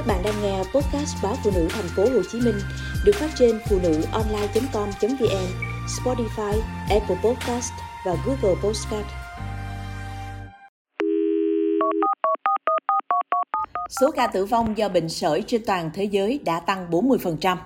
[0.00, 2.60] Các bạn đang nghe podcast báo phụ nữ thành phố Hồ Chí Minh
[3.04, 5.46] được phát trên phụ nữ online.com.vn,
[5.86, 7.72] Spotify, Apple Podcast
[8.06, 9.06] và Google Podcast.
[14.00, 17.56] Số ca tử vong do bệnh sởi trên toàn thế giới đã tăng 40%.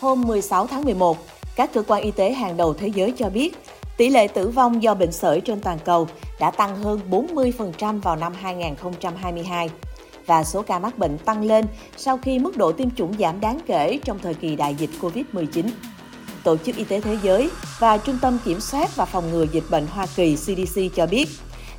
[0.00, 1.18] Hôm 16 tháng 11,
[1.56, 3.56] các cơ quan y tế hàng đầu thế giới cho biết
[3.96, 6.08] tỷ lệ tử vong do bệnh sởi trên toàn cầu
[6.40, 9.70] đã tăng hơn 40% vào năm 2022
[10.26, 13.60] và số ca mắc bệnh tăng lên sau khi mức độ tiêm chủng giảm đáng
[13.66, 15.64] kể trong thời kỳ đại dịch COVID-19.
[16.44, 19.64] Tổ chức Y tế Thế giới và Trung tâm Kiểm soát và Phòng ngừa Dịch
[19.70, 21.28] bệnh Hoa Kỳ CDC cho biết,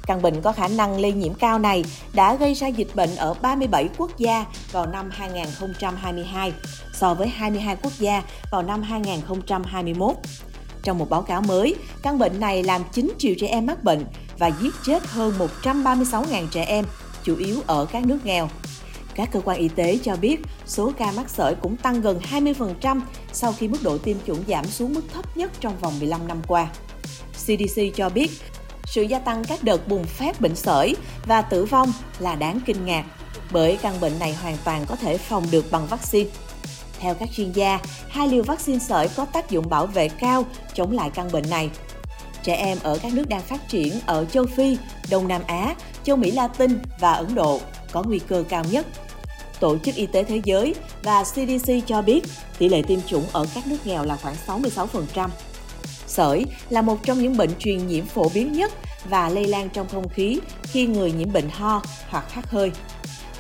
[0.08, 3.34] căn bệnh có khả năng lây nhiễm cao này đã gây ra dịch bệnh ở
[3.34, 6.54] 37 quốc gia vào năm 2022
[6.94, 10.16] so với 22 quốc gia vào năm 2021.
[10.84, 14.06] Trong một báo cáo mới, căn bệnh này làm 9 triệu trẻ em mắc bệnh
[14.40, 15.34] và giết chết hơn
[15.64, 16.86] 136.000 trẻ em,
[17.23, 18.50] chủ yếu ở các nước nghèo.
[19.16, 23.00] Các cơ quan y tế cho biết số ca mắc sởi cũng tăng gần 20%
[23.34, 26.42] sau khi mức độ tiêm chủng giảm xuống mức thấp nhất trong vòng 15 năm
[26.47, 26.67] qua.
[27.34, 28.31] CDC cho biết
[28.86, 32.86] sự gia tăng các đợt bùng phát bệnh sởi và tử vong là đáng kinh
[32.86, 33.06] ngạc
[33.52, 36.30] bởi căn bệnh này hoàn toàn có thể phòng được bằng vaccine.
[37.00, 40.92] Theo các chuyên gia, hai liều vaccine sởi có tác dụng bảo vệ cao chống
[40.92, 41.69] lại căn bệnh này.
[42.48, 44.78] Trẻ em ở các nước đang phát triển ở châu Phi,
[45.09, 47.59] Đông Nam Á, châu Mỹ Latin và Ấn Độ
[47.92, 48.86] có nguy cơ cao nhất.
[49.59, 52.22] Tổ chức Y tế Thế giới và CDC cho biết
[52.58, 55.30] tỷ lệ tiêm chủng ở các nước nghèo là khoảng 66%.
[56.08, 58.73] Sởi là một trong những bệnh truyền nhiễm phổ biến nhất
[59.09, 62.72] và lây lan trong không khí khi người nhiễm bệnh ho hoặc hắt hơi.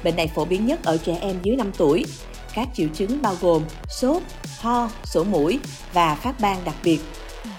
[0.03, 2.05] Bệnh này phổ biến nhất ở trẻ em dưới 5 tuổi
[2.53, 4.23] các triệu chứng bao gồm sốt,
[4.59, 5.59] ho, sổ mũi
[5.93, 6.99] và phát ban đặc biệt.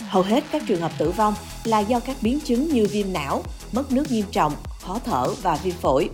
[0.08, 3.42] Hầu hết các trường hợp tử vong là do các biến chứng như viêm não,
[3.72, 6.10] mất nước nghiêm trọng, khó thở và viêm phổi.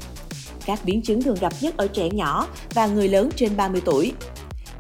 [0.67, 4.13] Các biến chứng thường gặp nhất ở trẻ nhỏ và người lớn trên 30 tuổi.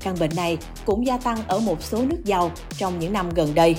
[0.01, 3.55] Căn bệnh này cũng gia tăng ở một số nước giàu trong những năm gần
[3.55, 3.77] đây.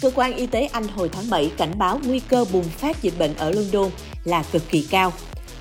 [0.00, 3.18] Cơ quan Y tế Anh hồi tháng 7 cảnh báo nguy cơ bùng phát dịch
[3.18, 3.90] bệnh ở London
[4.24, 5.12] là cực kỳ cao.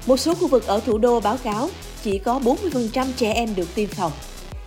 [0.05, 1.69] Một số khu vực ở thủ đô báo cáo
[2.03, 4.11] chỉ có 40% trẻ em được tiêm phòng.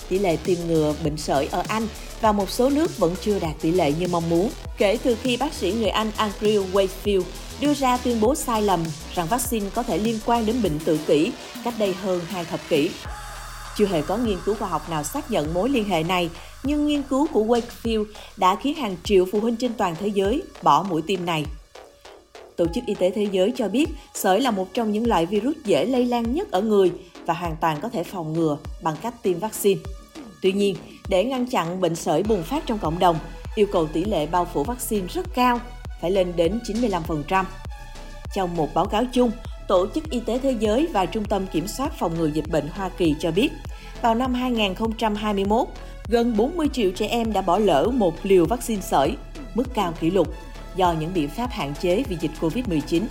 [0.08, 1.86] Tỷ lệ tiêm ngừa bệnh sởi ở Anh
[2.20, 4.50] và một số nước vẫn chưa đạt tỷ lệ như mong muốn.
[4.78, 7.22] Kể từ khi bác sĩ người Anh Andrew Wakefield
[7.60, 10.98] đưa ra tuyên bố sai lầm rằng vaccine có thể liên quan đến bệnh tự
[11.06, 11.32] kỷ
[11.64, 12.90] cách đây hơn hai thập kỷ.
[13.76, 16.30] Chưa hề có nghiên cứu khoa học nào xác nhận mối liên hệ này,
[16.62, 18.04] nhưng nghiên cứu của Wakefield
[18.36, 21.44] đã khiến hàng triệu phụ huynh trên toàn thế giới bỏ mũi tiêm này.
[22.56, 25.56] Tổ chức Y tế Thế giới cho biết sởi là một trong những loại virus
[25.64, 26.92] dễ lây lan nhất ở người
[27.26, 29.80] và hoàn toàn có thể phòng ngừa bằng cách tiêm vaccine.
[30.42, 30.76] Tuy nhiên,
[31.08, 33.18] để ngăn chặn bệnh sởi bùng phát trong cộng đồng,
[33.54, 35.60] yêu cầu tỷ lệ bao phủ vaccine rất cao,
[36.00, 37.44] phải lên đến 95%.
[38.34, 39.30] Trong một báo cáo chung,
[39.68, 42.68] Tổ chức Y tế Thế giới và Trung tâm Kiểm soát Phòng ngừa Dịch bệnh
[42.68, 43.48] Hoa Kỳ cho biết,
[44.02, 45.68] vào năm 2021,
[46.08, 49.16] gần 40 triệu trẻ em đã bỏ lỡ một liều vaccine sởi,
[49.54, 50.34] mức cao kỷ lục,
[50.76, 53.02] do những biện pháp hạn chế vì dịch COVID-19.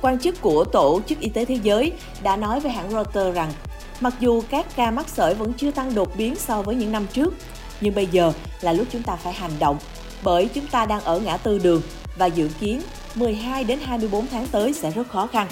[0.00, 1.92] Quan chức của Tổ chức Y tế Thế giới
[2.22, 3.52] đã nói với hãng Reuters rằng
[4.00, 7.06] mặc dù các ca mắc sởi vẫn chưa tăng đột biến so với những năm
[7.12, 7.34] trước,
[7.80, 9.78] nhưng bây giờ là lúc chúng ta phải hành động
[10.22, 11.82] bởi chúng ta đang ở ngã tư đường
[12.18, 12.80] và dự kiến
[13.14, 15.48] 12 đến 24 tháng tới sẽ rất khó khăn.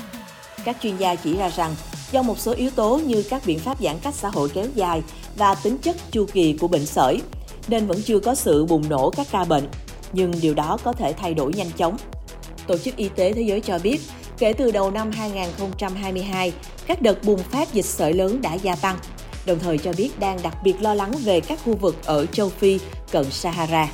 [0.64, 1.74] Các chuyên gia chỉ ra rằng
[2.12, 5.02] do một số yếu tố như các biện pháp giãn cách xã hội kéo dài
[5.36, 7.20] và tính chất chu kỳ của bệnh sởi
[7.68, 9.68] nên vẫn chưa có sự bùng nổ các ca bệnh,
[10.12, 11.96] nhưng điều đó có thể thay đổi nhanh chóng.
[12.66, 14.00] Tổ chức Y tế Thế giới cho biết
[14.38, 16.52] Kể từ đầu năm 2022,
[16.86, 18.96] các đợt bùng phát dịch sởi lớn đã gia tăng,
[19.46, 22.48] đồng thời cho biết đang đặc biệt lo lắng về các khu vực ở châu
[22.48, 22.78] Phi
[23.12, 23.88] cận Sahara.